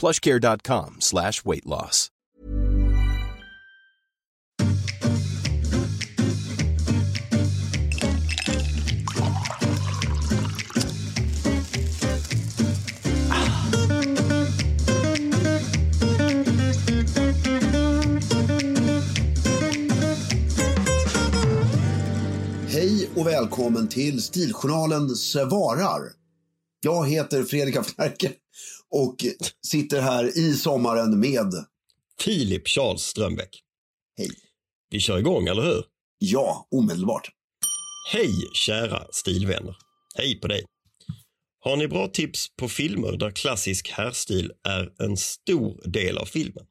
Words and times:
plushcare.com 0.00 0.96
slash 1.00 1.44
weight 1.44 1.66
loss. 1.66 2.10
Hej 22.68 23.10
och 23.16 23.26
välkommen 23.26 23.88
till 23.88 24.22
Stiljournalen 24.22 25.08
svarar. 25.08 26.00
Jag 26.80 27.08
heter 27.08 27.42
Fredrik 27.42 27.76
af 27.76 27.94
och 28.90 29.16
sitter 29.66 30.00
här 30.00 30.38
i 30.38 30.54
sommaren 30.54 31.20
med, 31.20 31.52
Filip 32.20 32.68
Charles 32.68 33.02
Strömbäck. 33.02 33.62
hej, 34.18 34.30
Vi 34.90 35.00
kör 35.00 35.18
igång, 35.18 35.46
eller 35.46 35.62
hur? 35.62 35.84
ja, 36.18 36.68
omedelbart. 36.70 37.30
Hej 38.12 38.32
kära 38.52 39.06
stilvänner. 39.12 39.76
Hej 40.14 40.40
på 40.40 40.48
dig. 40.48 40.64
Har 41.60 41.76
ni 41.76 41.88
bra 41.88 42.08
tips 42.08 42.56
på 42.56 42.68
filmer 42.68 43.16
där 43.16 43.30
klassisk 43.30 43.88
herrstil 43.90 44.52
är 44.68 45.02
en 45.02 45.16
stor 45.16 45.90
del 45.90 46.18
av 46.18 46.24
filmen? 46.26 46.64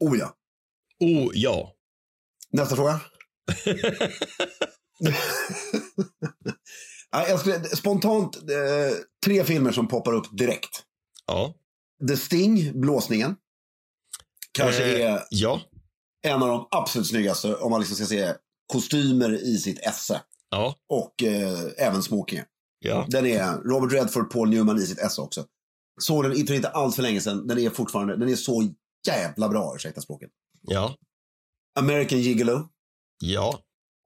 Oh 0.00 0.18
ja. 0.18 0.34
Oh 1.00 1.30
ja. 1.34 1.72
Nästa 2.52 2.76
fråga. 2.76 3.00
Jag 7.28 7.40
skulle, 7.40 7.64
spontant, 7.64 8.36
eh, 8.36 8.96
tre 9.26 9.44
filmer 9.44 9.72
som 9.72 9.88
poppar 9.88 10.12
upp 10.12 10.38
direkt. 10.38 10.82
Ja. 11.26 11.54
The 12.08 12.16
Sting, 12.16 12.80
blåsningen. 12.80 13.36
Kanske 14.52 14.84
Eh, 15.02 15.12
är 15.14 15.22
Ja. 15.30 15.60
en 16.26 16.42
av 16.42 16.48
de 16.48 16.68
absolut 16.70 17.08
snyggaste 17.08 17.54
om 17.54 17.70
man 17.70 17.80
liksom 17.80 17.96
ska 17.96 18.06
se 18.06 18.34
kostymer 18.72 19.32
i 19.42 19.58
sitt 19.58 19.78
esse. 19.86 20.20
Ja. 20.50 20.74
Och 20.88 21.22
eh, 21.22 21.58
även 21.78 22.02
smokingen. 22.02 22.44
Ja. 22.78 23.06
Den 23.08 23.26
är 23.26 23.52
Robert 23.56 23.92
Redford, 23.92 24.30
Paul 24.32 24.50
Newman 24.50 24.78
i 24.78 24.86
sitt 24.86 24.98
esse 24.98 25.20
också. 25.20 25.46
Såg 26.00 26.24
den 26.24 26.36
inte, 26.36 26.54
inte 26.54 26.68
allt 26.68 26.94
för 26.94 27.02
länge 27.02 27.20
sedan. 27.20 27.46
Den 27.46 27.58
är 27.58 27.70
fortfarande, 27.70 28.16
den 28.16 28.28
är 28.28 28.36
så 28.36 28.72
jävla 29.06 29.48
bra, 29.48 29.72
ursäkta 29.76 30.00
språket. 30.00 30.30
Ja. 30.62 30.94
American 31.78 32.18
Gigolo. 32.20 32.68
Ja. 33.18 33.60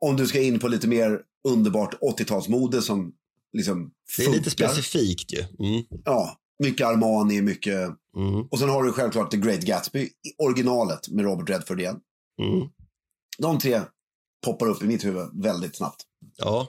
Om 0.04 0.16
du 0.16 0.26
ska 0.26 0.41
in 0.41 0.58
på 0.58 0.68
lite 0.68 0.88
mer 0.88 1.20
underbart 1.49 1.94
80-talsmode 2.19 2.81
som 2.81 3.12
liksom 3.53 3.91
Det 4.16 4.22
är 4.22 4.25
funkar. 4.25 4.38
lite 4.38 4.50
specifikt 4.50 5.32
ju. 5.32 5.38
Mm. 5.69 5.84
Ja, 6.04 6.38
mycket 6.65 6.87
Armani, 6.87 7.43
mycket... 7.43 7.88
Mm. 8.16 8.41
Och 8.50 8.59
sen 8.59 8.69
har 8.69 8.82
du 8.82 8.93
självklart 8.93 9.31
The 9.31 9.37
Great 9.37 9.60
Gatsby, 9.62 10.09
originalet 10.38 11.09
med 11.09 11.25
Robert 11.25 11.50
Redford 11.50 11.81
igen. 11.81 12.00
Mm. 12.43 12.69
De 13.38 13.59
tre 13.59 13.81
poppar 14.44 14.66
upp 14.69 14.82
i 14.82 14.87
mitt 14.87 15.04
huvud 15.04 15.43
väldigt 15.43 15.77
snabbt. 15.77 16.03
Ja. 16.37 16.69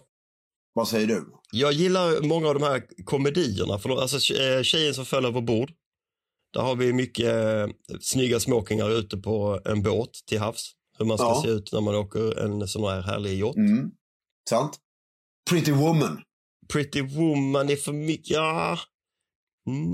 Vad 0.74 0.88
säger 0.88 1.08
du? 1.08 1.26
Jag 1.52 1.74
gillar 1.74 2.22
många 2.28 2.48
av 2.48 2.54
de 2.54 2.64
här 2.64 2.84
komedierna. 3.06 3.80
För 3.80 3.90
de, 3.90 3.98
alltså, 3.98 4.34
eh, 4.34 4.62
Tjejen 4.64 4.94
som 4.94 5.06
föll 5.06 5.26
över 5.26 5.42
bord. 5.42 5.72
Där 6.54 6.62
har 6.62 6.76
vi 6.76 6.94
mycket 6.94 7.26
eh, 7.26 7.68
snygga 8.02 8.40
smokingar 8.40 8.90
ute 8.90 9.18
på 9.18 9.60
en 9.66 9.84
båt 9.84 10.10
till 10.28 10.40
havs. 10.40 10.72
Hur 10.98 11.06
man 11.06 11.18
ska 11.18 11.28
Ja. 11.28 11.42
se 11.44 11.50
ut 11.50 11.72
när 11.74 11.82
man 11.82 11.96
åker 11.96 12.40
en 12.40 12.68
sån 12.68 12.84
här 12.84 13.02
härlig 13.02 13.40
yacht. 13.40 13.58
Mm. 13.58 13.92
Sant? 14.50 14.78
Pretty 15.50 15.72
Woman. 15.72 16.22
Pretty 16.74 17.02
Woman 17.02 17.70
är 17.70 17.76
för 17.76 17.94
mycket, 17.94 18.30
ja. 18.30 18.80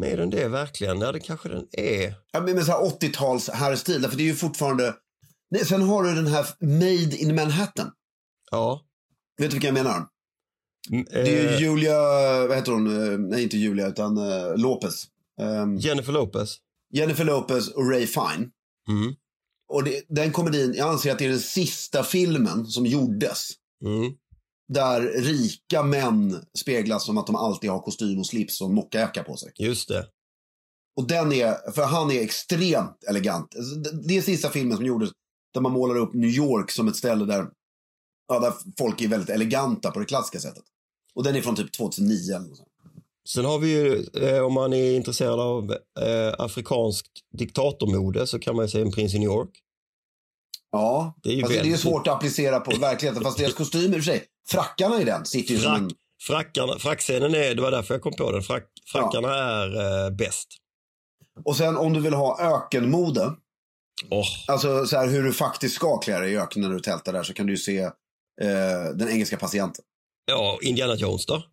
Är 0.06 0.18
den 0.18 0.30
det 0.30 0.48
verkligen? 0.48 1.02
Ja, 1.02 1.12
det 1.12 1.20
kanske 1.20 1.50
den 1.50 1.68
är. 1.72 2.16
Ja, 2.32 2.42
men 2.42 2.66
så 2.66 2.72
här 2.72 2.80
80-tals 2.80 3.50
herrstil. 3.50 4.02
För 4.10 4.18
det 4.18 4.24
är 4.24 4.28
ju 4.28 4.36
fortfarande... 4.36 4.96
Nej, 5.52 5.66
sen 5.66 5.82
har 5.82 6.04
du 6.04 6.16
den 6.16 6.28
här 6.28 6.46
Made 6.60 7.18
in 7.18 7.36
Manhattan. 7.36 7.92
Ja. 8.52 8.86
Vet 9.38 9.50
du 9.50 9.56
vilka 9.56 9.68
jag 9.68 9.74
menar? 9.74 10.08
Mm, 10.92 11.06
Det 11.12 11.20
är 11.20 11.44
ju 11.44 11.48
eh, 11.50 11.62
Julia, 11.62 12.00
vad 12.48 12.58
heter 12.58 12.72
hon? 12.72 13.12
Eh, 13.12 13.20
Nej, 13.20 13.44
inte 13.44 13.58
Julia, 13.58 13.88
utan 13.88 14.18
uh, 14.18 14.58
Lopez. 14.58 15.04
Ehm, 15.42 15.78
Jennifer 15.78 16.14
Lopez. 16.14 16.58
Jennifer 16.94 17.24
Lopez 17.26 17.70
och 17.70 17.90
Ray 17.90 18.08
Fine. 18.08 18.52
Mm. 18.90 19.16
Och 19.74 19.84
det, 19.84 20.04
den 20.10 20.32
komedin, 20.32 20.74
jag 20.78 20.90
anser 20.90 21.12
att 21.12 21.20
det 21.20 21.26
är 21.26 21.30
den 21.30 21.40
sista 21.40 22.04
filmen 22.04 22.66
som 22.66 22.86
gjordes. 22.86 23.50
Mm. 23.86 24.14
Där 24.74 25.02
rika 25.02 25.84
män 25.84 26.46
speglas 26.58 27.06
som 27.06 27.18
att 27.18 27.28
de 27.28 27.36
alltid 27.36 27.70
har 27.70 27.80
kostym 27.80 28.20
och 28.20 28.26
slips 28.28 28.62
och 28.62 28.70
mockajacka 28.72 29.24
på 29.24 29.38
sig. 29.38 29.52
Just 29.56 29.88
det. 29.90 30.08
Och 30.98 31.08
den 31.08 31.32
är, 31.34 31.72
för 31.72 31.84
han 31.84 32.12
är 32.12 32.22
extremt 32.22 33.04
elegant. 33.10 33.56
Alltså, 33.56 33.76
det- 33.76 34.18
är 34.18 34.22
sista 34.22 34.50
filmen 34.50 34.78
som 34.78 34.86
gjordes 34.86 35.10
där 35.54 35.62
man 35.62 35.72
målar 35.72 35.96
upp 35.96 36.14
New 36.14 36.30
York 36.30 36.72
som 36.72 36.88
ett 36.88 36.96
ställe 36.96 37.26
där, 37.26 37.48
ja, 38.28 38.40
där 38.40 38.54
folk 38.80 39.02
är 39.02 39.08
väldigt 39.08 39.30
eleganta 39.30 39.92
på 39.92 40.00
det 40.00 40.06
klassiska 40.06 40.40
sättet. 40.40 40.64
Och 41.16 41.24
den 41.24 41.36
är 41.36 41.42
från 41.42 41.56
typ 41.56 41.72
2009 41.72 42.36
eller 42.36 42.48
något 42.48 42.58
sånt. 42.58 42.70
Sen 43.30 43.46
har 43.46 43.60
vi 43.60 43.68
ju, 43.72 44.06
eh, 44.22 44.42
om 44.46 44.54
man 44.54 44.74
är 44.74 44.96
intresserad 44.96 45.40
av 45.40 45.72
eh, 46.02 46.34
afrikanskt 46.40 47.12
diktatormode 47.38 48.28
så 48.28 48.40
kan 48.40 48.56
man 48.56 48.66
ju 48.66 48.70
se 48.70 48.82
en 48.82 48.92
prins 48.92 49.14
i 49.14 49.20
New 49.20 49.30
York. 49.30 49.50
Ja, 50.72 51.16
Det 51.24 51.30
är 51.30 51.34
ju 51.34 51.42
fast 51.42 51.54
det 51.54 51.60
är 51.60 51.64
väldigt- 51.64 51.80
svårt 51.80 52.08
att 52.08 52.14
applicera 52.14 52.60
på 52.60 52.80
verkligheten. 52.80 53.24
Fast 53.24 53.38
deras 53.38 53.54
kostymer 53.54 53.98
i 53.98 54.00
och 54.00 54.04
för 54.04 54.12
sig, 54.12 54.24
frackarna 54.50 55.02
i 55.02 55.04
den 55.04 55.26
sitter 55.26 55.54
ju 55.54 55.60
som 55.60 55.72
Frack, 55.72 55.82
en... 55.82 55.90
frackarna, 56.22 56.80
frackscenen 56.80 57.36
är, 57.36 57.56
det 57.56 57.62
var 57.62 57.72
därför 57.72 57.94
jag 57.94 58.02
kom 58.02 58.14
på 58.14 58.32
den, 58.32 58.42
Frack, 58.42 58.64
frackarna 58.92 59.36
är 59.36 60.06
eh, 60.06 60.10
bäst. 60.12 60.48
Och 61.46 61.56
sen 61.56 61.78
om 61.78 61.94
du 61.94 62.00
vill 62.00 62.14
ha 62.14 62.40
ökenmode 62.42 63.34
Åh, 64.10 64.26
Alltså 64.48 64.86
så 64.86 64.98
här, 64.98 65.08
hur 65.08 65.24
du 65.24 65.34
faktiskt 65.34 65.76
ska 65.76 65.98
klä 65.98 66.20
dig 66.20 66.32
i 66.32 66.38
öknen 66.38 66.68
när 66.70 66.76
du 66.76 66.82
tältar 66.82 67.14
där 67.14 67.24
så 67.24 67.34
kan 67.34 67.46
du 67.46 67.54
ju 67.54 67.58
se 67.58 67.80
eh, 67.80 67.92
Den 68.96 69.10
engelska 69.10 69.38
patienten. 69.38 69.86
ja, 70.26 70.60
Indiana 70.62 70.96
Jones 70.96 71.26
då? 71.26 71.44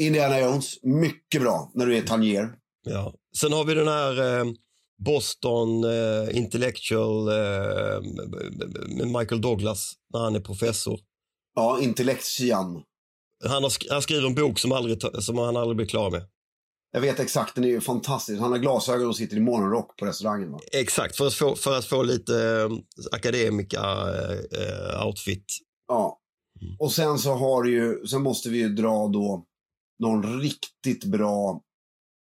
Indiana 0.00 0.40
Jones, 0.40 0.82
mycket 0.82 1.42
bra 1.42 1.70
när 1.74 1.86
du 1.86 1.96
är 1.96 2.02
Tangier. 2.02 2.52
Ja. 2.86 3.14
Sen 3.36 3.52
har 3.52 3.64
vi 3.64 3.74
den 3.74 3.88
här 3.88 4.38
eh, 4.38 4.44
Boston 5.04 5.84
eh, 5.84 6.36
Intellectual 6.36 7.28
eh, 7.28 8.02
med 8.88 9.06
Michael 9.06 9.40
Douglas 9.40 9.92
när 10.12 10.20
han 10.20 10.36
är 10.36 10.40
professor. 10.40 11.00
Ja, 11.56 11.80
intellektian. 11.80 12.82
Han, 13.44 13.62
har 13.62 13.92
han 13.92 14.02
skriver 14.02 14.26
en 14.26 14.34
bok 14.34 14.58
som, 14.58 14.72
aldrig, 14.72 15.22
som 15.22 15.38
han 15.38 15.56
aldrig 15.56 15.76
blir 15.76 15.86
klar 15.86 16.10
med. 16.10 16.22
Jag 16.90 17.00
vet 17.00 17.20
exakt, 17.20 17.54
den 17.54 17.64
är 17.64 17.68
ju 17.68 17.80
fantastisk. 17.80 18.40
Han 18.40 18.52
har 18.52 18.58
glasögon 18.58 19.08
och 19.08 19.16
sitter 19.16 19.36
i 19.36 19.40
morgonrock 19.40 19.96
på 19.96 20.06
restaurangen. 20.06 20.52
Va? 20.52 20.60
Exakt, 20.72 21.16
för 21.16 21.26
att 21.26 21.34
få, 21.34 21.56
för 21.56 21.78
att 21.78 21.84
få 21.84 22.02
lite 22.02 22.36
eh, 22.36 22.68
akademika-outfit. 23.12 25.44
Ja. 25.88 26.20
Och 26.78 26.92
sen 26.92 27.18
så 27.18 27.34
har 27.34 27.62
du 27.62 27.70
ju, 27.70 28.06
sen 28.06 28.22
måste 28.22 28.48
vi 28.48 28.58
ju 28.58 28.68
dra 28.68 29.08
då 29.08 29.46
någon 29.98 30.40
riktigt 30.40 31.04
bra 31.04 31.62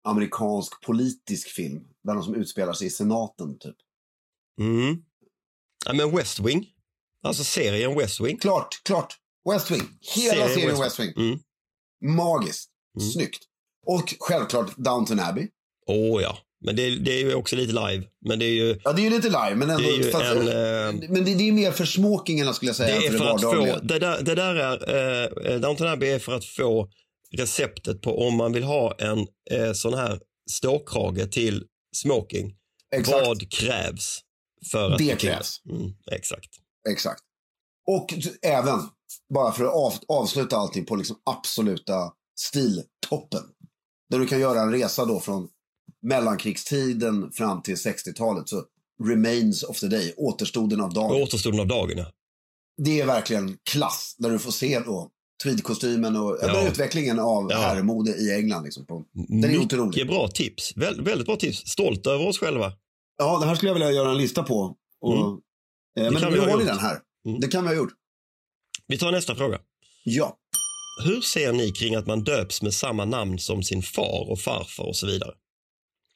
amerikansk 0.07 0.81
politisk 0.85 1.47
film. 1.47 1.83
Där 2.03 2.13
de 2.13 2.23
som 2.23 2.35
utspelar 2.35 2.73
sig 2.73 2.87
i 2.87 2.89
senaten 2.89 3.59
typ. 3.59 3.75
mm. 4.59 5.03
ja, 5.85 5.93
men 5.93 6.15
West 6.15 6.39
Wing, 6.39 6.67
alltså 7.21 7.43
serien 7.43 7.97
West 7.97 8.21
Wing. 8.21 8.37
Klart, 8.37 8.81
klart. 8.83 9.19
West 9.51 9.71
Wing. 9.71 9.89
Hela 10.15 10.47
Serien 10.47 10.69
West 10.69 10.81
West 10.83 10.99
Wing. 10.99 11.13
Mm. 11.15 11.39
Magiskt. 12.15 12.69
Mm. 12.99 13.09
Snyggt. 13.11 13.43
Och 13.85 14.13
självklart 14.19 14.77
Downton 14.77 15.19
Abbey. 15.19 15.47
Åh 15.87 16.21
ja, 16.21 16.37
men 16.65 16.75
det, 16.75 16.95
det 16.95 17.11
är 17.11 17.19
ju 17.19 17.33
också 17.35 17.55
lite 17.55 17.73
live. 17.73 18.03
Men 18.25 18.39
det 18.39 18.45
är 18.45 18.53
ju, 18.53 18.79
Ja, 18.83 18.93
det 18.93 19.01
är 19.01 19.03
ju 19.03 19.09
lite 19.09 19.27
live, 19.27 19.55
men 19.55 19.69
ändå. 19.69 19.89
det 19.97 20.11
fast, 20.11 20.25
en... 20.25 20.37
Eh, 20.47 21.09
Men 21.09 21.25
det, 21.25 21.35
det 21.35 21.47
är 21.47 21.51
mer 21.51 21.71
för 21.71 21.85
smokingarna 21.85 22.53
skulle 22.53 22.69
jag 22.69 22.75
säga. 22.75 22.99
Det 22.99 23.07
är 23.07 23.11
för 23.11 23.17
för 23.17 23.35
att 23.35 23.41
få, 23.41 23.79
det 23.85 23.99
där, 23.99 24.21
det 24.21 24.35
där 24.35 24.55
är, 24.55 25.51
eh, 25.53 25.59
Downton 25.59 25.87
Abbey 25.87 26.09
är 26.09 26.19
för 26.19 26.35
att 26.35 26.45
få 26.45 26.89
receptet 27.31 28.01
på 28.01 28.27
om 28.27 28.35
man 28.37 28.53
vill 28.53 28.63
ha 28.63 28.95
en 28.99 29.27
eh, 29.51 29.73
sån 29.73 29.93
här 29.93 30.19
ståkrage 30.51 31.31
till 31.31 31.63
smoking. 31.95 32.55
Exakt. 32.95 33.27
Vad 33.27 33.51
krävs 33.51 34.19
för 34.71 34.91
att 34.91 34.97
Det 34.97 35.19
krävs. 35.19 35.61
Mm, 35.69 35.93
exakt. 36.11 36.49
Exakt. 36.89 37.21
Och 37.87 38.13
även, 38.41 38.79
bara 39.33 39.51
för 39.51 39.63
att 39.65 39.73
av, 39.73 39.93
avsluta 40.07 40.57
allting 40.57 40.85
på 40.85 40.95
liksom 40.95 41.15
absoluta 41.23 42.11
stiltoppen. 42.39 43.43
Där 44.09 44.19
du 44.19 44.25
kan 44.25 44.39
göra 44.39 44.61
en 44.61 44.71
resa 44.71 45.05
då 45.05 45.19
från 45.19 45.47
mellankrigstiden 46.01 47.31
fram 47.31 47.61
till 47.61 47.75
60-talet. 47.75 48.49
Så 48.49 48.63
Remains 49.03 49.63
of 49.63 49.79
the 49.79 49.87
Day, 49.87 50.13
återstoden 50.17 50.81
av 50.81 50.93
dagen. 50.93 51.21
Återstoden 51.21 51.59
av 51.59 51.67
dagen, 51.67 51.97
ja. 51.97 52.05
Det 52.83 53.01
är 53.01 53.05
verkligen 53.05 53.57
klass. 53.71 54.15
Där 54.17 54.29
du 54.29 54.39
får 54.39 54.51
se 54.51 54.79
då 54.79 55.09
tweedkostymen 55.43 56.15
och 56.17 56.37
ja. 56.41 56.67
Utvecklingen 56.67 57.19
av 57.19 57.47
Ja. 57.51 57.57
herrmode 57.57 58.11
i 58.11 58.31
England. 58.35 58.63
Liksom, 58.63 58.85
på. 58.85 59.03
Den 59.13 59.43
är 59.43 59.57
otrolig. 59.57 59.87
Mycket 59.87 60.07
bra 60.07 60.27
tips. 60.27 60.77
Väl, 60.77 61.01
väldigt 61.01 61.27
bra 61.27 61.35
tips. 61.35 61.57
Stolt 61.67 62.07
över 62.07 62.27
oss 62.27 62.37
själva. 62.39 62.73
Ja, 63.17 63.39
det 63.39 63.45
här 63.45 63.55
skulle 63.55 63.69
jag 63.69 63.73
vilja 63.73 63.91
göra 63.91 64.09
en 64.11 64.17
lista 64.17 64.43
på. 64.43 64.75
Och, 65.01 65.13
Mm. 65.17 65.27
eh, 65.99 66.21
men 66.21 66.31
nu 66.31 66.39
ha 66.39 66.49
har 66.49 66.57
ni 66.57 66.65
den 66.65 66.79
här. 66.79 66.99
Mm. 67.27 67.39
Det 67.39 67.47
kan 67.47 67.63
vi 67.63 67.67
ha 67.69 67.75
gjort. 67.75 67.93
Vi 68.93 68.99
tar 68.99 69.11
nästa 69.11 69.35
fråga. 69.35 69.59
Ja. 70.03 70.37
Hur 71.05 71.21
ser 71.21 71.53
ni 71.53 71.71
kring 71.71 71.95
att 71.95 72.07
man 72.07 72.23
döps 72.23 72.61
med 72.61 72.73
samma 72.73 73.05
namn 73.05 73.39
som 73.39 73.63
sin 73.63 73.81
far 73.81 74.31
och 74.31 74.39
farfar 74.39 74.83
och 74.83 74.95
så 74.95 75.07
vidare? 75.07 75.33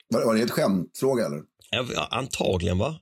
Var, 0.10 0.26
var 0.26 0.36
det 0.36 0.42
ett 0.42 0.52
skämtfråga 0.52 1.26
eller? 1.26 1.42
Ja, 1.72 2.08
antagligen, 2.12 2.78
va? 2.78 3.00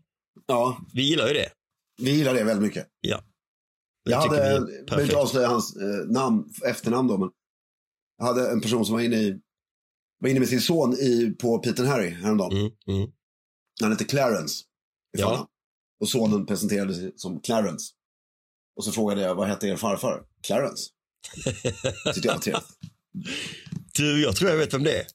Ja, 0.48 0.78
Vi 0.94 1.02
gillar 1.02 1.28
ju 1.28 1.34
det. 1.34 1.50
vi 1.98 2.12
gillar 2.12 2.34
det 2.34 2.44
väldigt 2.44 2.64
mycket. 2.64 2.88
Ja. 3.02 3.24
Jag 4.04 4.24
tycker 4.24 4.36
hade, 4.36 4.72
jag 4.88 5.02
inte 5.02 5.18
avslöja 5.18 5.48
hans 5.48 5.76
eh, 5.76 6.08
namn, 6.08 6.54
efternamn 6.66 7.08
då, 7.08 7.18
men 7.18 7.30
jag 8.18 8.26
hade 8.26 8.52
en 8.52 8.62
person 8.62 8.86
som 8.86 8.96
var 8.96 9.02
inne, 9.02 9.16
i, 9.16 9.40
var 10.20 10.30
inne 10.30 10.40
med 10.40 10.50
sin 10.50 10.62
son 10.62 10.94
i, 10.94 11.36
på 11.40 11.60
Pete 11.60 11.82
and 11.82 11.92
Harry 11.92 12.10
häromdagen. 12.10 12.58
Mm, 12.58 12.72
mm. 12.88 13.12
Han 13.82 13.92
heter 13.92 14.06
Clarence. 14.06 14.64
Ja. 15.18 15.48
Och 16.00 16.10
sonen 16.10 16.46
presenterade 16.46 16.94
sig 16.94 17.14
som 17.16 17.42
Clarence. 17.42 17.95
Och 18.76 18.84
så 18.84 18.92
frågade 18.92 19.22
jag, 19.22 19.36
vad 19.36 19.48
hette 19.48 19.68
er 19.68 19.76
farfar? 19.76 20.22
Clarence. 20.44 20.90
Tyckte 22.14 22.28
jag 22.28 22.34
var 22.34 22.40
trevligt. 22.42 22.66
Du, 23.96 24.22
jag 24.22 24.36
tror 24.36 24.50
jag 24.50 24.58
vet 24.58 24.74
vem 24.74 24.84
det 24.84 25.00
är. 25.00 25.06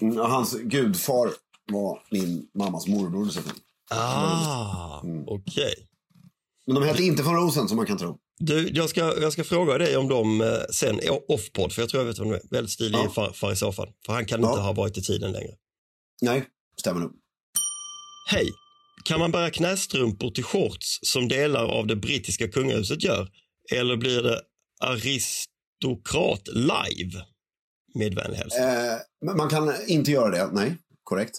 Mm, 0.00 0.16
hans 0.16 0.54
gudfar 0.60 1.30
var 1.72 2.02
min 2.10 2.48
mammas 2.54 2.86
morbror 2.86 3.24
dessutom. 3.26 3.52
Ah, 3.90 5.00
Mm. 5.04 5.24
okej. 5.28 5.74
Men 6.66 6.74
de 6.74 6.84
hette 6.84 7.02
inte 7.02 7.22
von 7.22 7.34
Rosen 7.36 7.68
som 7.68 7.76
man 7.76 7.86
kan 7.86 7.98
tro. 7.98 8.18
Du, 8.38 8.68
jag 8.68 8.90
ska, 8.90 9.00
jag 9.20 9.32
ska 9.32 9.44
fråga 9.44 9.78
dig 9.78 9.96
om 9.96 10.08
dem 10.08 10.40
eh, 10.40 10.48
sen 10.72 11.00
i 11.00 11.08
off-podd, 11.28 11.72
för 11.72 11.82
jag 11.82 11.88
tror 11.88 12.02
jag 12.02 12.06
vet 12.08 12.18
vem 12.18 12.28
det 12.28 12.36
är. 12.36 12.42
Väldigt 12.50 12.72
stilig 12.72 12.98
Ja. 12.98 13.10
farfar 13.10 13.52
i 13.52 13.56
så 13.56 13.72
fall. 13.72 13.88
För 14.06 14.12
han 14.12 14.26
kan 14.26 14.40
Ja. 14.42 14.48
inte 14.50 14.60
ha 14.60 14.72
varit 14.72 14.98
i 14.98 15.02
tiden 15.02 15.32
längre. 15.32 15.52
Nej, 16.22 16.44
stämmer 16.80 17.00
nog. 17.00 17.12
Hej! 18.30 18.50
Kan 19.04 19.20
man 19.20 19.30
bära 19.32 19.50
knästrumpor 19.50 20.30
till 20.30 20.44
shorts 20.44 20.98
som 21.02 21.28
delar 21.28 21.64
av 21.64 21.86
det 21.86 21.96
brittiska 21.96 22.48
kungahuset 22.48 23.02
gör? 23.02 23.28
Eller 23.72 23.96
blir 23.96 24.22
det 24.22 24.40
aristokrat 24.80 26.48
live? 26.48 27.24
Med 27.94 28.14
vänlig 28.14 28.36
hälsning. 28.38 28.64
Eh, 28.64 29.34
man 29.36 29.48
kan 29.48 29.72
inte 29.86 30.10
göra 30.10 30.30
det, 30.30 30.50
nej. 30.52 30.76
Korrekt. 31.02 31.38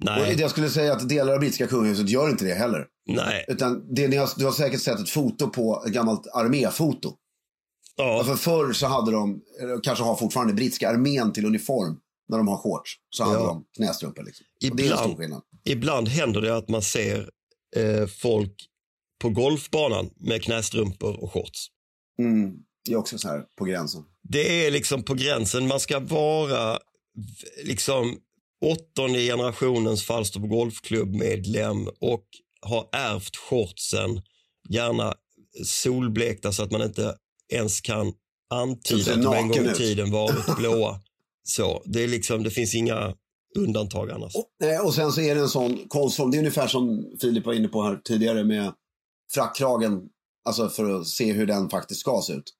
Och 0.00 0.04
nej, 0.04 0.36
jag 0.40 0.50
skulle 0.50 0.70
säga 0.70 0.92
att 0.92 1.08
delar 1.08 1.32
av 1.32 1.38
brittiska 1.40 1.66
kungahuset 1.66 2.08
gör 2.08 2.28
inte 2.30 2.44
det 2.44 2.54
heller. 2.54 2.86
nej. 3.08 3.44
Utan 3.48 3.94
det, 3.94 4.08
ni 4.08 4.16
har, 4.16 4.28
du 4.36 4.44
har 4.44 4.52
säkert 4.52 4.80
sett 4.80 5.00
ett 5.00 5.10
foto 5.10 5.48
på 5.50 5.84
ett 5.86 5.92
gammalt 5.92 6.26
arméfoto. 6.34 7.14
Ja, 7.96 8.24
För 8.24 8.34
förr 8.36 8.72
så 8.72 8.86
hade 8.86 9.10
de, 9.12 9.40
kanske 9.82 10.04
har 10.04 10.16
fortfarande, 10.16 10.54
brittiska 10.54 10.88
armén 10.90 11.32
till 11.32 11.46
uniform 11.46 11.96
när 12.28 12.38
de 12.38 12.48
har 12.48 12.56
shorts. 12.56 12.90
Så 13.10 13.24
hade 13.24 13.36
Ja. 13.38 13.46
de 13.46 13.64
knästrumpor. 13.76 14.22
Liksom. 14.24 14.46
Och 14.70 14.76
det 14.76 14.82
är 14.82 14.86
en 14.86 14.92
Ibland. 14.92 15.10
stor 15.10 15.16
skillnad. 15.22 15.42
Ibland 15.66 16.08
händer 16.08 16.40
det 16.40 16.56
att 16.56 16.68
man 16.68 16.82
ser 16.82 17.30
eh, 17.76 18.06
folk 18.06 18.52
på 19.22 19.28
golfbanan 19.28 20.10
med 20.16 20.42
knästrumpor 20.42 21.22
och 21.22 21.32
shorts. 21.32 21.66
Mm. 22.18 22.56
Det 22.84 22.92
är 22.92 22.96
också 22.96 23.18
så 23.18 23.28
här 23.28 23.42
på 23.58 23.64
gränsen. 23.64 24.04
Det 24.22 24.66
är 24.66 24.70
liksom 24.70 25.02
på 25.02 25.14
gränsen. 25.14 25.66
Man 25.66 25.80
ska 25.80 25.98
vara 26.00 26.78
liksom 27.64 28.18
åttonde 28.64 29.18
generationens 29.18 30.04
Falsterbo 30.04 30.48
Golfklubb-medlem 30.48 31.88
och 32.00 32.24
ha 32.62 32.88
ärvt 32.92 33.36
shortsen, 33.36 34.22
gärna 34.68 35.14
solblekta 35.64 36.52
så 36.52 36.62
att 36.62 36.70
man 36.70 36.82
inte 36.82 37.16
ens 37.52 37.80
kan 37.80 38.12
antyda 38.50 39.14
att 39.14 39.22
de 39.22 39.34
en 39.34 39.48
gång 39.48 39.66
i 39.66 39.74
tiden 39.74 40.10
varit 40.10 40.56
blåa. 40.58 41.00
Så, 41.42 41.82
det, 41.84 42.02
är 42.02 42.08
liksom, 42.08 42.42
det 42.42 42.50
finns 42.50 42.74
inga 42.74 43.14
undantag 43.56 44.10
annars. 44.10 44.34
Och, 44.34 44.66
eh, 44.66 44.86
och 44.86 44.94
sen 44.94 45.12
så 45.12 45.20
är 45.20 45.34
det 45.34 45.40
en 45.40 45.48
sån 45.48 45.88
konstform. 45.88 46.30
Det 46.30 46.36
är 46.36 46.38
ungefär 46.38 46.66
som 46.66 47.06
Filip 47.20 47.46
var 47.46 47.52
inne 47.52 47.68
på 47.68 47.82
här 47.82 47.96
tidigare 48.04 48.44
med 48.44 48.72
frackkragen. 49.32 50.02
Alltså 50.44 50.68
för 50.68 51.00
att 51.00 51.06
se 51.06 51.32
hur 51.32 51.46
den 51.46 51.70
faktiskt 51.70 52.00
ska 52.00 52.22
se 52.26 52.32
ut. 52.32 52.52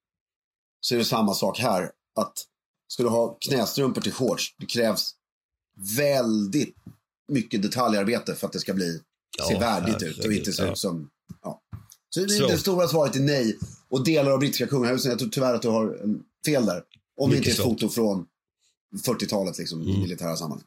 Så 0.81 0.95
är 0.95 0.99
det 0.99 1.05
samma 1.05 1.35
sak 1.35 1.59
här. 1.59 1.91
Att 2.19 2.33
ska 2.89 3.03
du 3.03 3.09
ha 3.09 3.39
knästrumpor 3.41 4.01
till 4.01 4.13
shorts, 4.13 4.55
det 4.59 4.67
krävs 4.67 5.11
väldigt 5.97 6.75
mycket 7.33 7.63
detaljarbete 7.63 8.35
för 8.35 8.47
att 8.47 8.53
det 8.53 8.59
ska 8.59 8.75
bli, 8.75 9.01
se 9.49 9.53
Ja, 9.53 9.59
värdigt 9.59 10.03
ut 10.03 10.25
och 10.25 10.33
inte 10.33 10.53
se 10.53 10.63
ja. 10.63 10.73
ut 10.73 10.79
som... 10.79 11.11
Ja. 11.43 11.63
Så, 12.09 12.21
det, 12.21 12.29
Så. 12.29 12.47
det 12.47 12.59
stora 12.59 12.89
svaret 12.89 13.17
är 13.17 13.21
nej. 13.21 13.59
Och 13.89 14.05
delar 14.05 14.31
av 14.31 14.39
brittiska 14.39 14.67
kungahusen, 14.67 15.11
jag 15.11 15.19
tror 15.19 15.29
tyvärr 15.29 15.55
att 15.55 15.63
du 15.63 15.69
har 15.69 15.99
fel 16.47 16.67
där. 16.67 16.83
Om 17.21 17.31
det 17.31 17.37
inte 17.37 17.51
är 17.51 17.53
ett 17.53 17.63
foto 17.63 17.89
från 17.89 18.27
40-talet 19.07 19.59
liksom, 19.59 19.83
i 19.83 19.91
Mm. 19.91 20.01
militära 20.01 20.37
sammanhang. 20.37 20.67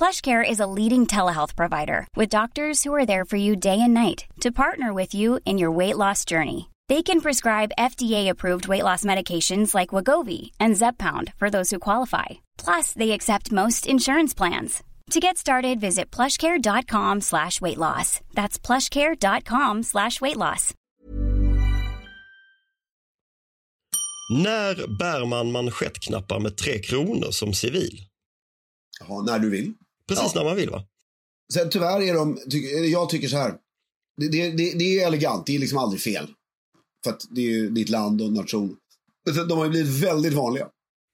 PlushCare 0.00 0.42
is 0.42 0.60
a 0.60 0.72
leading 0.78 1.06
telehealth 1.06 1.54
provider 1.54 2.08
with 2.16 2.36
doctors 2.36 2.82
who 2.82 2.94
are 2.94 3.04
there 3.04 3.26
for 3.26 3.36
you 3.36 3.54
day 3.54 3.78
and 3.82 3.92
night 3.92 4.24
to 4.40 4.50
partner 4.50 4.94
with 4.94 5.14
you 5.14 5.40
in 5.44 5.58
your 5.58 5.70
weight 5.70 5.98
loss 5.98 6.24
journey. 6.24 6.70
They 6.88 7.02
can 7.02 7.20
prescribe 7.20 7.76
FDA-approved 7.78 8.66
weight 8.66 8.82
loss 8.82 9.04
medications 9.04 9.74
like 9.74 9.90
Wagovi 9.90 10.52
and 10.58 10.76
Zepbound 10.76 11.34
for 11.36 11.50
those 11.50 11.68
who 11.70 11.78
qualify. 11.78 12.28
Plus, 12.56 12.94
they 12.94 13.10
accept 13.10 13.52
most 13.52 13.86
insurance 13.86 14.32
plans. 14.32 14.82
To 15.10 15.20
get 15.20 15.36
started, 15.36 15.80
visit 15.80 16.10
plushcare.com 16.10 17.20
slash 17.20 17.60
weight 17.60 17.78
loss. 17.78 18.20
That's 18.32 18.58
plushcare.com 18.58 19.82
slash 19.82 20.20
weight 20.20 20.38
loss. 20.38 20.74
När 24.30 24.98
bär 24.98 25.26
man 25.26 25.52
manschettknappar 25.52 26.40
med 26.40 26.56
tre 26.56 26.78
kronor 26.78 27.30
som 27.30 27.54
civil? 27.54 28.00
Jaha, 29.00 29.22
när 29.22 29.38
du 29.38 29.50
vill. 29.50 29.74
Precis 30.14 30.32
Ja. 30.34 30.40
när 30.40 30.48
man 30.48 30.56
vill 30.56 30.70
va? 30.70 30.84
Sen 31.52 31.70
tyvärr 31.70 32.00
är 32.02 32.14
de, 32.14 32.38
ty, 32.50 32.58
jag 32.68 33.08
tycker 33.10 33.28
så 33.28 33.36
här. 33.36 33.54
Det, 34.20 34.28
det, 34.28 34.50
det, 34.50 34.72
det 34.78 35.00
är 35.00 35.06
elegant, 35.06 35.46
det 35.46 35.54
är 35.54 35.58
liksom 35.58 35.78
aldrig 35.78 36.00
fel. 36.02 36.26
För 37.04 37.10
att 37.10 37.20
det 37.30 37.40
är 37.40 37.44
ju 37.44 37.70
ditt 37.70 37.88
land 37.88 38.22
och 38.22 38.32
nation. 38.32 38.76
De 39.48 39.58
har 39.58 39.64
ju 39.64 39.70
blivit 39.70 40.02
väldigt 40.04 40.32
vanliga. 40.32 40.68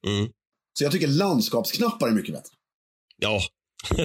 Mm. 0.07 0.31
Så 0.79 0.85
jag 0.85 0.93
tycker 0.93 1.07
landskapsknappar 1.09 2.09
är 2.09 2.13
mycket 2.13 2.35
bättre. 2.35 2.51
Ja, 3.17 3.41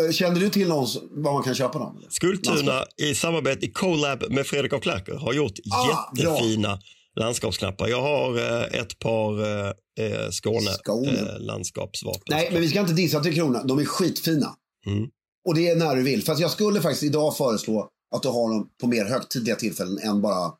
Eh, 0.00 0.12
Känner 0.12 0.40
du 0.40 0.50
till 0.50 0.68
någon 0.68 0.86
var 1.10 1.32
man 1.32 1.42
kan 1.42 1.54
köpa 1.54 1.78
dem? 1.78 2.04
Skultuna 2.08 2.84
i 2.96 3.14
samarbete 3.14 3.66
i 3.66 3.72
collab 3.72 4.24
med 4.30 4.46
Fredrik 4.46 4.72
af 4.72 4.82
Klerker 4.82 5.14
har 5.14 5.32
gjort 5.32 5.52
Ah, 5.72 6.12
jättefina 6.16 6.78
landskapsknappar. 7.16 7.88
Jag 7.88 8.02
har 8.02 8.38
eh, 8.38 8.80
ett 8.80 8.98
par 8.98 9.42
eh, 9.42 9.72
eh, 10.00 10.30
Skåne, 10.30 10.70
Skåne. 10.70 11.12
Eh, 11.12 11.38
landskapsvapen. 11.40 12.22
Nej, 12.30 12.48
men 12.52 12.60
vi 12.60 12.68
ska 12.68 12.80
inte 12.80 12.92
dissa 12.92 13.20
till 13.20 13.34
krona. 13.34 13.64
De 13.64 13.78
är 13.78 13.84
skitfina. 13.84 14.56
Mm. 14.86 15.08
Och 15.48 15.54
det 15.54 15.68
är 15.68 15.76
när 15.76 15.96
du 15.96 16.02
vill. 16.02 16.22
För 16.24 16.32
att 16.32 16.40
jag 16.40 16.50
skulle 16.50 16.80
faktiskt 16.80 17.02
idag 17.02 17.36
föreslå 17.36 17.88
att 18.16 18.22
du 18.22 18.28
har 18.28 18.48
dem 18.50 18.68
på 18.80 18.86
mer 18.86 19.04
högtidliga 19.04 19.56
tillfällen 19.56 19.98
än 19.98 20.22
bara 20.22 20.52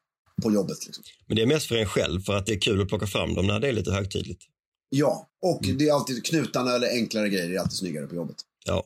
på 0.42 0.52
jobbet. 0.52 0.86
Liksom. 0.86 1.04
Men 1.26 1.36
det 1.36 1.42
är 1.42 1.46
mest 1.46 1.66
för 1.66 1.76
en 1.76 1.86
själv 1.86 2.20
för 2.20 2.36
att 2.36 2.46
det 2.46 2.52
är 2.52 2.60
kul 2.60 2.82
att 2.82 2.88
plocka 2.88 3.06
fram 3.06 3.34
dem 3.34 3.46
när 3.46 3.60
det 3.60 3.68
är 3.68 3.72
lite 3.72 3.92
högtidligt. 3.92 4.42
Ja, 4.88 5.28
och 5.42 5.64
Mm. 5.64 5.78
det 5.78 5.88
är 5.88 5.92
alltid 5.94 6.24
knutarna 6.26 6.74
eller 6.74 6.88
enklare 6.88 7.28
grejer 7.28 7.50
är 7.50 7.58
alltid 7.58 7.78
snyggare 7.78 8.06
på 8.06 8.14
jobbet. 8.14 8.36
Ja. 8.66 8.84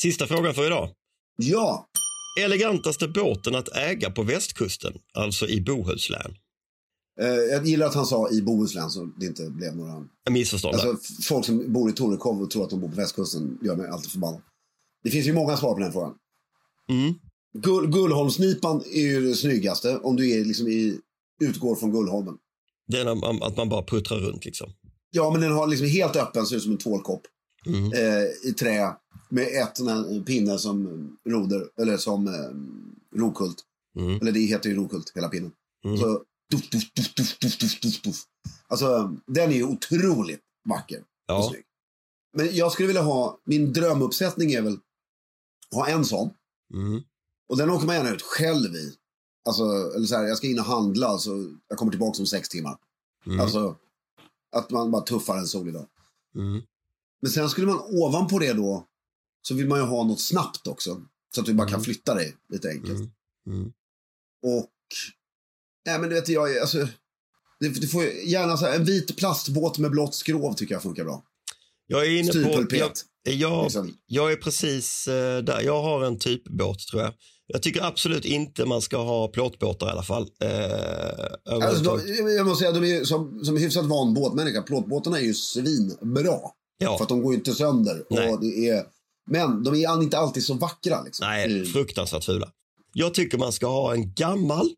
Sista 0.00 0.26
frågan 0.26 0.54
för 0.54 0.66
idag. 0.66 0.90
Ja, 1.36 1.86
Elegantaste 2.40 3.08
båten 3.08 3.54
att 3.54 3.76
äga 3.76 4.10
på 4.10 4.22
västkusten, 4.22 4.92
alltså 5.14 5.48
i 5.48 5.60
Bohuslän? 5.60 6.36
Eh, 7.20 7.26
jag 7.26 7.66
gillar 7.66 7.86
att 7.86 7.94
han 7.94 8.06
sa 8.06 8.30
i 8.30 8.42
Bohuslän 8.42 8.90
så 8.90 9.08
det 9.16 9.26
inte 9.26 9.50
blev 9.50 9.76
några... 9.76 10.04
Missförstånd. 10.30 10.74
Alltså 10.74 10.96
folk 11.22 11.46
som 11.46 11.72
bor 11.72 11.90
i 11.90 11.92
Torekov 11.92 12.42
och 12.42 12.50
tror 12.50 12.64
att 12.64 12.70
de 12.70 12.80
bor 12.80 12.88
på 12.88 12.96
västkusten 12.96 13.58
gör 13.62 13.76
mig 13.76 13.88
alltid 13.88 14.10
förbannad. 14.10 14.40
Det 15.04 15.10
finns 15.10 15.26
ju 15.26 15.32
många 15.32 15.56
svar 15.56 15.74
på 15.74 15.80
den 15.80 15.92
frågan. 15.92 16.14
Mm. 16.88 17.14
Gull, 17.58 17.86
Gullholmsnipan 17.86 18.82
är 18.92 19.02
ju 19.02 19.28
det 19.28 19.34
snyggaste 19.34 19.98
om 19.98 20.16
du 20.16 20.30
är 20.30 20.44
liksom 20.44 20.68
i, 20.68 20.98
utgår 21.40 21.76
från 21.76 21.92
Gullholmen. 21.92 22.34
Det 22.88 22.98
är 22.98 23.46
att 23.46 23.56
man 23.56 23.68
bara 23.68 23.82
puttrar 23.82 24.18
runt 24.18 24.44
liksom. 24.44 24.70
Ja, 25.10 25.30
men 25.30 25.40
den 25.40 25.52
har 25.52 25.66
liksom 25.66 25.86
helt 25.86 26.16
öppen, 26.16 26.46
ser 26.46 26.56
ut 26.56 26.62
som 26.62 26.72
en 26.72 26.78
tvålkopp. 26.78 27.22
Mm. 27.66 27.92
Eh, 27.92 28.48
I 28.50 28.52
trä 28.58 28.92
med 29.28 29.46
ett 29.46 30.26
pinne 30.26 30.58
som 30.58 31.08
roder, 31.28 31.68
eller 31.80 31.96
som 31.96 32.26
eh, 32.26 33.18
rokult. 33.20 33.56
Mm. 33.98 34.20
Eller 34.20 34.32
det 34.32 34.40
heter 34.40 34.70
ju 34.70 34.76
rokult, 34.76 35.12
hela 35.14 35.28
pinnen. 35.28 35.52
Mm. 35.84 35.98
Så 35.98 36.22
duff, 36.50 36.70
duff, 36.70 36.92
duff, 36.94 37.14
duff, 37.14 37.38
duff, 37.38 37.58
duff, 37.58 37.80
duff, 37.80 38.02
duff. 38.02 38.24
Alltså, 38.68 39.16
den 39.26 39.50
är 39.50 39.54
ju 39.54 39.64
otroligt 39.64 40.40
vacker 40.68 41.04
Ja. 41.26 41.52
Men 42.32 42.54
jag 42.56 42.72
skulle 42.72 42.86
vilja 42.86 43.02
ha, 43.02 43.40
min 43.44 43.72
drömuppsättning 43.72 44.52
är 44.52 44.62
väl 44.62 44.78
ha 45.70 45.88
en 45.88 46.04
sån. 46.04 46.30
Mm. 46.74 47.02
Och 47.48 47.56
den 47.56 47.70
åker 47.70 47.86
man 47.86 47.96
gärna 47.96 48.10
ut 48.10 48.22
själv 48.22 48.74
i. 48.74 48.96
Alltså, 49.48 49.64
eller 49.96 50.06
så 50.06 50.16
här, 50.16 50.24
jag 50.24 50.36
ska 50.36 50.46
in 50.46 50.58
och 50.58 50.64
handla 50.64 51.18
så 51.18 51.56
jag 51.68 51.78
kommer 51.78 51.92
tillbaka 51.92 52.18
om 52.18 52.26
sex 52.26 52.48
timmar. 52.48 52.78
Mm. 53.26 53.40
Alltså, 53.40 53.76
att 54.56 54.70
man 54.70 54.90
bara 54.90 55.02
tuffar 55.02 55.38
en 55.38 55.46
solig 55.46 55.74
dag. 55.74 55.86
Mm. 56.34 56.62
Men 57.22 57.30
sen 57.30 57.48
skulle 57.48 57.66
man 57.66 57.80
ovanpå 57.80 58.38
det 58.38 58.52
då, 58.52 58.86
så 59.42 59.54
vill 59.54 59.68
man 59.68 59.78
ju 59.78 59.84
ha 59.84 60.04
något 60.04 60.20
snabbt 60.20 60.66
också. 60.66 61.02
Så 61.34 61.40
att 61.40 61.46
du 61.46 61.54
bara 61.54 61.68
kan 61.68 61.82
flytta 61.82 62.14
dig 62.14 62.36
lite 62.48 62.68
enkelt. 62.68 62.98
Mm. 62.98 63.10
Mm. 63.46 63.72
Och, 64.42 64.70
nej 65.86 65.98
men 65.98 66.08
du 66.08 66.14
vet 66.14 66.28
jag, 66.28 66.58
alltså, 66.58 66.78
det, 67.60 67.68
det 67.68 67.86
får 67.86 68.04
gärna 68.04 68.56
så 68.56 68.66
här, 68.66 68.74
en 68.76 68.84
vit 68.84 69.16
plastbåt 69.16 69.78
med 69.78 69.90
blått 69.90 70.14
skrov 70.14 70.52
tycker 70.54 70.74
jag 70.74 70.82
funkar 70.82 71.04
bra. 71.04 71.22
Jag 71.86 72.06
är 72.06 72.10
inne 72.18 72.32
på... 72.32 72.66
Jag, 72.76 72.90
jag, 73.34 73.64
Liksom. 73.64 73.94
jag 74.06 74.32
är 74.32 74.36
precis 74.36 75.08
eh, 75.08 75.38
där. 75.38 75.60
Jag 75.60 75.82
har 75.82 76.04
en 76.04 76.18
typbåt 76.18 76.78
tror 76.90 77.02
jag. 77.02 77.12
Jag 77.46 77.62
tycker 77.62 77.82
absolut 77.84 78.24
inte 78.24 78.64
man 78.64 78.82
ska 78.82 78.96
ha 78.96 79.28
plåtbåtar 79.28 79.86
i 79.86 79.90
alla 79.90 80.02
fall. 80.02 80.28
Eh, 80.42 81.62
Alltså, 81.66 81.82
de, 81.84 82.00
jag 82.36 82.46
måste 82.46 82.62
säga, 82.64 82.72
de 82.80 82.84
är 82.96 83.04
som, 83.04 83.44
som 83.44 83.56
hyfsat 83.56 83.84
van 83.84 84.14
båtmänniska, 84.14 84.62
plåtbåtarna 84.62 85.18
är 85.18 85.22
ju 85.24 85.34
svinbra. 85.34 86.38
ja. 86.78 86.96
För 86.96 87.02
att 87.04 87.08
de 87.08 87.22
går 87.22 87.32
ju 87.32 87.38
inte 87.38 87.54
sönder. 87.54 88.04
Nej. 88.10 88.32
Och 88.32 88.40
det 88.40 88.68
är, 88.68 88.84
men 89.30 89.62
de 89.64 89.74
är 89.74 90.02
inte 90.02 90.18
alltid 90.18 90.44
så 90.44 90.54
vackra. 90.54 91.02
Liksom. 91.02 91.26
Nej, 91.26 91.44
Mm. 91.52 91.66
fruktansvärt 91.66 92.24
fula. 92.24 92.48
Jag 92.92 93.14
tycker 93.14 93.38
man 93.38 93.52
ska 93.52 93.66
ha 93.66 93.94
en 93.94 94.12
gammal, 94.14 94.70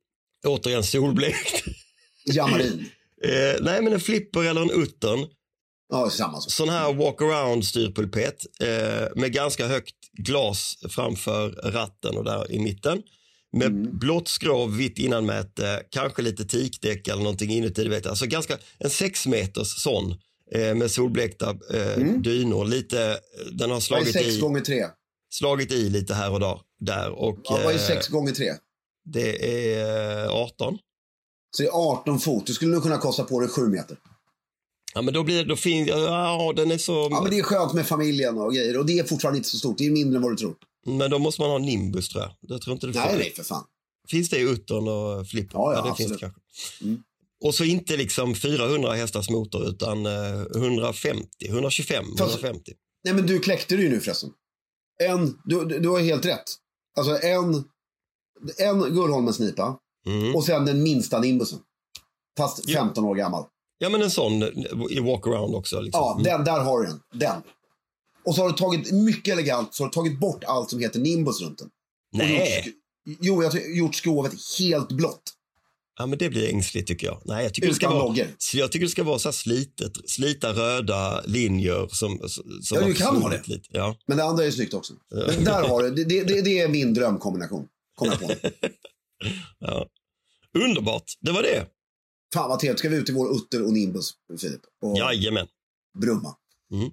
återigen 0.47 0.85
solblekt. 0.85 1.65
Jamarin. 2.25 2.89
eh, 3.25 3.57
nej, 3.61 3.83
men 3.83 3.93
en 3.93 4.01
flipper 4.01 4.45
eller 4.45 4.61
en 4.63 4.71
uttern. 4.71 5.27
Ja, 5.93 6.11
samma 6.11 6.41
sak. 6.41 6.53
Sån 6.53 6.69
här 6.69 6.93
walk-around 6.93 7.63
styrpulpet 7.63 8.47
eh, 8.61 9.09
med 9.17 9.33
ganska 9.33 9.67
högt 9.67 9.95
glas 10.13 10.75
framför 10.91 11.51
ratten 11.51 12.17
och 12.17 12.25
där 12.25 12.53
i 12.53 12.59
mitten. 12.59 13.03
Med 13.53 13.67
Mm. 13.69 13.99
blått 13.99 14.29
skrov, 14.29 14.77
vitt 14.77 14.99
innanmäte, 14.99 15.83
kanske 15.91 16.23
lite 16.23 16.45
teakdäck 16.45 17.09
eller 17.09 17.23
någonting 17.23 17.51
inuti. 17.51 17.85
du 17.85 17.91
Vet. 17.91 18.07
Alltså 18.07 18.27
ganska, 18.27 18.59
en 18.79 18.91
sex 18.91 19.27
meters 19.27 19.83
sån 19.83 20.15
eh, 20.55 20.75
med 20.75 20.91
solblekta 20.91 21.51
eh, 21.75 21.99
dynor. 22.23 22.65
Lite, 22.65 23.03
eh, 23.11 23.47
den 23.53 23.71
har 23.71 23.81
slagit 23.81 24.13
sex 24.13 24.27
i, 24.29 24.41
gånger 24.41 24.61
tre? 24.61 24.85
slagit 25.31 25.73
i 25.73 25.91
lite 25.91 26.15
här 26.15 26.31
och 26.33 26.41
där. 26.41 26.59
där 26.81 27.11
och, 27.11 27.39
Ja, 27.45 27.61
vad 27.65 27.75
är 27.75 27.79
eh, 27.79 27.85
sex 27.87 28.09
gånger 28.09 28.33
tre? 28.33 28.53
Det 29.13 29.45
är 29.77 30.25
eh, 30.25 30.31
18. 30.31 30.79
Så 31.57 31.63
det 31.63 31.69
är 31.69 31.73
18 31.73 32.21
fot. 32.21 32.47
Du 32.47 32.55
skulle 32.55 32.75
nog 32.75 32.83
kunna 32.83 32.99
kosta 32.99 33.25
på 33.25 33.41
dig 33.41 33.49
7 33.49 33.69
meter. 33.69 33.97
Ja, 34.95 35.03
men 35.03 35.15
då 35.15 35.23
blir 35.23 35.37
det, 35.37 35.45
då 35.45 35.57
fin, 35.57 35.87
ja, 35.87 36.53
den 36.57 36.71
är 36.71 36.79
så, 36.79 36.93
Ja, 36.93 37.09
men, 37.11 37.23
men 37.23 37.31
det 37.33 37.39
är 37.39 37.43
skönt 37.43 37.73
med 37.73 37.87
familjen 37.87 38.39
och 38.39 38.55
grejer. 38.55 38.79
Och 38.79 38.87
det 38.87 38.99
är 38.99 39.05
fortfarande 39.05 39.37
inte 39.39 39.49
så 39.49 39.57
stort. 39.57 39.79
Det 39.79 39.87
är 39.87 39.91
mindre 39.91 40.17
än 40.17 40.23
vad 40.23 40.33
du 40.33 40.37
tror. 40.37 40.57
då 41.11 41.19
måste 41.19 41.41
man 41.41 41.51
ha 41.51 41.59
Nimbus 41.59 42.09
tror 42.09 42.23
jag. 42.23 42.33
Det 42.49 42.59
tror 42.65 42.75
inte 42.75 42.93
får. 42.93 43.01
Nej, 43.01 43.19
nej, 43.19 43.33
för 43.37 43.43
fan. 43.43 43.65
Finns 44.09 44.29
det 44.31 44.39
i 44.39 44.43
uttern 44.43 44.89
och 44.89 45.27
flipper? 45.29 45.59
Ja, 45.59 45.75
ja, 45.75 45.91
det 45.91 45.97
finns 45.97 46.13
det 46.13 46.19
kanske. 46.19 46.41
Mm. 46.83 47.03
Och 47.45 47.55
så 47.55 47.65
inte 47.65 47.97
liksom 47.97 48.35
400 48.35 48.93
hästars 48.93 49.31
motor 49.31 49.69
utan 49.69 50.07
eh, 50.07 50.41
150, 50.57 51.27
125, 51.49 52.05
Fast- 52.19 52.35
150. 52.35 52.73
Nej, 53.05 53.15
men 53.15 53.27
du 53.27 53.39
kläckte 53.39 53.77
det 53.77 53.83
ju 53.83 53.89
nu 53.89 54.01
förresten. 54.01 54.31
En, 55.03 55.39
du, 55.45 55.65
du 55.65 55.79
du 55.79 55.89
har 55.89 56.01
helt 56.01 56.25
rätt. 56.25 56.45
Alltså 56.99 57.27
en, 57.27 57.65
en 58.59 58.81
Gullholmens-nipa 58.81 59.77
Mm. 60.07 60.37
och 60.37 60.45
sen 60.45 60.65
den 60.65 60.83
minsta 60.83 61.21
nimbusen. 61.21 61.59
Fast 62.39 62.63
Jo. 62.67 62.75
15 62.75 63.05
år 63.05 63.15
gammal. 63.15 63.45
Ja, 63.79 63.89
men 63.89 64.03
en 64.03 64.11
sån 64.11 64.43
i 64.91 65.01
walkaround 65.01 65.55
också. 65.55 65.81
Liksom. 65.81 66.01
Ja, 66.01 66.13
Mm. 66.13 66.23
den, 66.25 66.45
där 66.45 66.61
har 66.61 66.81
du 66.81 66.87
den. 66.87 67.01
Den. 67.15 67.43
Och 68.25 68.35
så 68.35 68.43
har 68.43 68.49
du 68.49 68.57
tagit, 68.57 68.93
mycket 68.93 69.33
elegant, 69.33 69.75
så 69.75 69.83
har 69.83 69.89
du 69.89 69.93
tagit 69.95 70.21
bort 70.21 70.45
allt 70.45 70.71
som 70.71 70.79
heter 70.81 71.01
nimbus 71.01 71.41
runt 71.43 71.59
den. 71.59 71.69
Nej, 72.13 72.65
Gjort, 72.67 72.75
jo, 73.21 73.43
jag 73.43 73.51
har 73.51 73.77
gjort 73.77 73.95
skrovet 73.95 74.33
helt 74.59 74.89
blått. 74.93 75.23
ja, 75.99 76.07
men 76.07 76.19
det 76.19 76.29
blir 76.31 76.49
ängsligt 76.55 76.89
tycker 76.89 77.07
jag. 77.07 77.23
Nej, 77.25 77.43
jag 77.45 77.55
tycker, 77.55 77.69
det 77.69 77.75
ska, 77.75 77.87
Utan 77.87 77.99
vara, 77.99 78.17
jag 78.55 78.73
tycker 78.73 78.87
det 78.87 78.91
ska 78.91 79.03
vara 79.03 79.19
så 79.19 79.33
slitet, 79.33 79.93
slita 80.11 80.53
röda 80.53 81.21
linjer 81.27 81.89
som, 81.93 82.29
som 82.29 82.45
Ja, 82.71 82.81
du 82.87 82.95
kan 82.95 83.23
ha 83.23 83.29
det. 83.29 83.49
Lite. 83.49 83.69
Ja. 83.73 83.97
Men 84.07 84.17
det 84.17 84.25
andra 84.25 84.45
är 84.45 84.51
snyggt 84.51 84.75
också. 84.75 84.93
Men 85.11 85.45
där 85.45 85.69
har 85.69 85.83
du, 85.83 85.91
det, 86.05 86.23
det, 86.25 86.41
det 86.43 86.59
är 86.61 86.69
min 86.69 86.95
drömkombination. 86.95 87.67
Kommer 87.99 88.19
jag 88.21 88.43
på. 88.43 88.49
Ja. 89.59 89.87
Underbart, 90.59 91.05
det 91.21 91.33
var 91.33 91.43
det. 91.43 91.67
Fan 92.35 92.49
vad 92.49 92.61
trevligt. 92.61 92.79
Ska 92.79 92.89
vi 92.89 92.97
ut 92.97 93.09
i 93.09 93.13
vår 93.13 93.37
utter 93.37 93.65
och 93.67 93.73
nimbus, 93.73 94.11
Filip? 94.41 94.61
Och 94.83 94.99
Jajamän. 94.99 95.47
brumma. 95.99 96.35
Mm. 96.73 96.91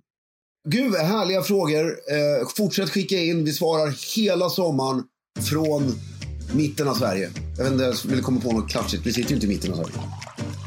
Gud, 0.70 0.96
härliga 0.96 1.44
frågor. 1.44 1.88
Eh, 1.90 2.48
fortsätt 2.58 2.90
skicka 2.90 3.18
in. 3.18 3.46
Vi 3.46 3.54
svarar 3.54 4.16
hela 4.16 4.50
sommaren 4.50 5.04
från 5.50 5.96
mitten 6.56 6.88
av 6.88 6.96
Sverige. 6.96 7.32
Jag 7.58 7.64
vet 7.64 7.74
inte, 7.74 7.84
jag 7.84 7.96
ville 8.10 8.22
komma 8.22 8.42
på 8.42 8.52
något 8.52 8.72
klatschigt. 8.72 9.06
Vi 9.06 9.14
sitter 9.14 9.30
ju 9.30 9.36
inte 9.36 9.46
i 9.46 9.50
mitten 9.50 9.72
av 9.74 9.76
Sverige. 9.76 9.96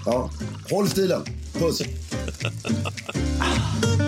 Ja, 0.07 0.31
håll 0.71 0.89
stilen. 0.89 1.23
Puss. 1.53 1.83